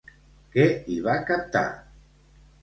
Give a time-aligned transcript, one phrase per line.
[0.55, 0.63] Què
[0.93, 1.63] hi va captar?